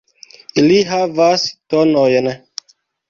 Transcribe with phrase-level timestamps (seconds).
[0.61, 1.43] Ili havas
[1.75, 2.33] tonojn.